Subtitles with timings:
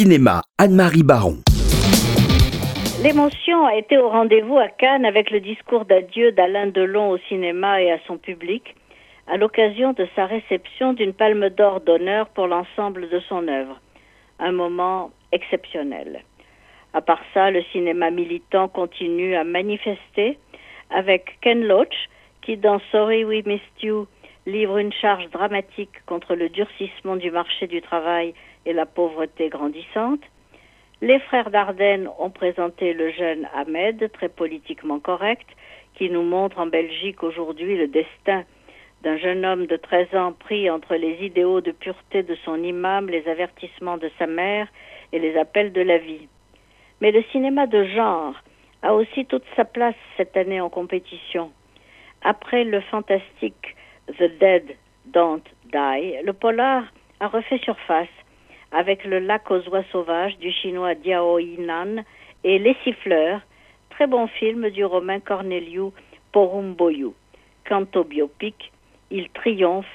[0.00, 1.36] Cinéma, Anne-Marie Baron.
[3.02, 7.82] L'émotion a été au rendez-vous à Cannes avec le discours d'adieu d'Alain Delon au cinéma
[7.82, 8.76] et à son public,
[9.26, 13.78] à l'occasion de sa réception d'une palme d'or d'honneur pour l'ensemble de son œuvre.
[14.38, 16.24] Un moment exceptionnel.
[16.94, 20.38] À part ça, le cinéma militant continue à manifester
[20.88, 22.08] avec Ken Loach,
[22.40, 24.06] qui dans Sorry We Missed You
[24.46, 28.32] livre une charge dramatique contre le durcissement du marché du travail
[28.66, 30.20] et la pauvreté grandissante.
[31.02, 35.46] Les frères Dardenne ont présenté le jeune Ahmed, très politiquement correct,
[35.94, 38.44] qui nous montre en Belgique aujourd'hui le destin
[39.02, 43.08] d'un jeune homme de 13 ans pris entre les idéaux de pureté de son imam,
[43.08, 44.68] les avertissements de sa mère
[45.12, 46.28] et les appels de la vie.
[47.00, 48.34] Mais le cinéma de genre
[48.82, 51.50] a aussi toute sa place cette année en compétition.
[52.22, 53.76] Après le fantastique
[54.18, 55.42] The Dead Don't
[55.72, 56.84] Die, le polar
[57.20, 58.08] a refait surface
[58.72, 62.04] avec le lac aux oies sauvages du chinois Diao Yinan
[62.44, 63.40] et Les Siffleurs,
[63.90, 65.90] très bon film du romain Corneliu
[66.32, 67.12] Porumboyu.
[67.68, 68.72] Quant au biopic,
[69.10, 69.86] il triomphe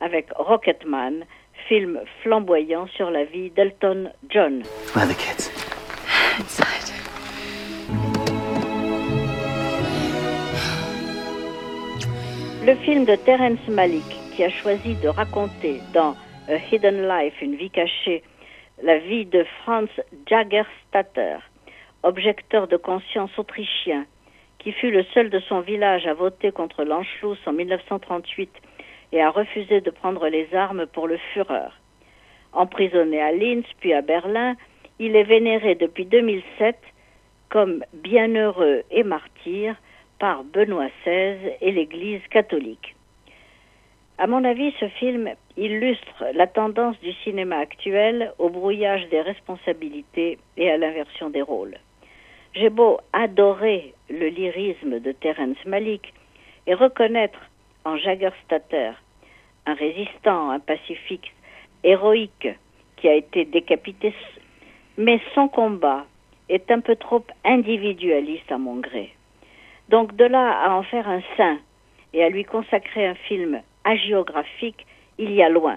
[0.00, 1.24] avec Rocketman,
[1.68, 4.62] film flamboyant sur la vie d'Elton John.
[4.94, 5.50] Where are the kids?
[6.38, 6.92] Inside.
[12.66, 16.16] Le film de Terence Malick, qui a choisi de raconter dans
[16.46, 18.22] A Hidden Life, une vie cachée,
[18.82, 19.90] la vie de Franz
[20.26, 21.38] Jagerstatter,
[22.02, 24.04] objecteur de conscience autrichien,
[24.58, 28.50] qui fut le seul de son village à voter contre l'Anschluss en 1938
[29.12, 31.70] et a refusé de prendre les armes pour le Führer.
[32.52, 34.54] Emprisonné à Linz puis à Berlin,
[34.98, 36.76] il est vénéré depuis 2007
[37.48, 39.76] comme bienheureux et martyr
[40.18, 42.93] par Benoît XVI et l'Église catholique.
[44.16, 50.38] À mon avis, ce film illustre la tendance du cinéma actuel au brouillage des responsabilités
[50.56, 51.76] et à l'inversion des rôles.
[52.54, 56.14] J'ai beau adorer le lyrisme de Terence Malick
[56.68, 57.40] et reconnaître
[57.84, 58.92] en Jagerstatter
[59.66, 61.34] un résistant, un pacifique
[61.82, 62.48] héroïque
[62.96, 64.14] qui a été décapité,
[64.96, 66.06] mais son combat
[66.48, 69.12] est un peu trop individualiste à mon gré.
[69.88, 71.58] Donc de là à en faire un saint
[72.12, 74.86] et à lui consacrer un film hagiographique,
[75.18, 75.76] il y a loin.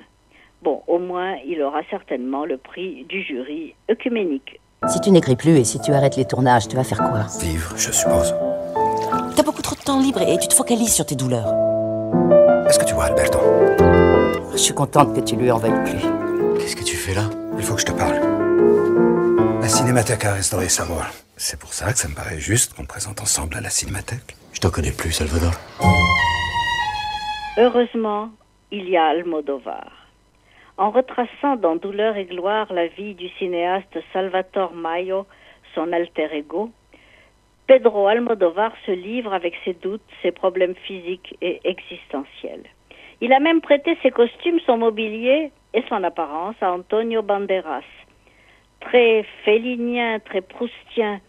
[0.64, 4.60] Bon, au moins, il aura certainement le prix du jury œcuménique.
[4.88, 7.26] Si tu n'écris plus et si tu arrêtes les tournages, tu vas faire quoi?
[7.40, 8.34] Vivre, je suppose.
[9.36, 11.54] T'as beaucoup trop de temps libre et tu te focalises sur tes douleurs.
[12.68, 13.40] Est-ce que tu vois Alberto?
[14.52, 16.60] Je suis contente que tu lui en veuilles plus.
[16.60, 17.30] Qu'est-ce que tu fais là?
[17.58, 18.20] Il faut que je te parle.
[19.62, 21.06] La Cinémathèque a restauré sa voix.
[21.36, 24.36] C'est pour ça que ça me paraît juste qu'on présente ensemble à la Cinémathèque.
[24.54, 25.52] Je t'en connais plus, Salvador.
[27.60, 28.30] Heureusement,
[28.70, 29.90] il y a Almodovar.
[30.78, 35.26] En retraçant dans Douleur et gloire la vie du cinéaste Salvatore Maio,
[35.74, 36.70] son alter ego,
[37.66, 42.66] Pedro Almodovar se livre avec ses doutes, ses problèmes physiques et existentiels.
[43.22, 47.82] Il a même prêté ses costumes, son mobilier et son apparence à Antonio Banderas.
[48.82, 51.22] Très félinien, très proustien,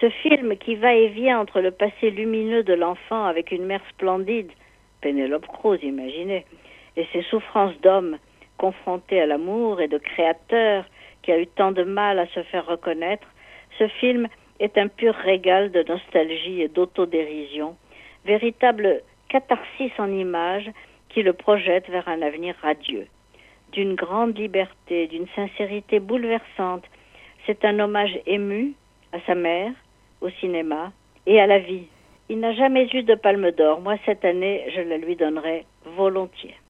[0.00, 3.82] ce film qui va et vient entre le passé lumineux de l'enfant avec une mère
[3.90, 4.50] splendide,
[5.00, 6.44] Pénélope Cruz, imaginez,
[6.96, 8.18] et ses souffrances d'homme
[8.56, 10.84] confronté à l'amour et de créateur
[11.22, 13.26] qui a eu tant de mal à se faire reconnaître,
[13.78, 14.28] ce film
[14.60, 17.76] est un pur régal de nostalgie et d'autodérision,
[18.24, 20.70] véritable catharsis en images
[21.08, 23.06] qui le projette vers un avenir radieux.
[23.72, 26.84] D'une grande liberté, d'une sincérité bouleversante,
[27.46, 28.74] c'est un hommage ému
[29.12, 29.72] à sa mère,
[30.20, 30.92] au cinéma
[31.26, 31.86] et à la vie.
[32.30, 33.80] Il n'a jamais eu de palme d'or.
[33.80, 35.64] Moi, cette année, je la lui donnerai
[35.96, 36.58] volontiers.